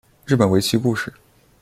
[0.25, 1.13] 日本围棋故事